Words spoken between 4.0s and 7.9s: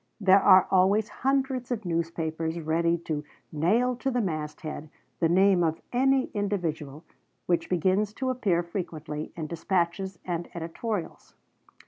the mast head" the name of any individual which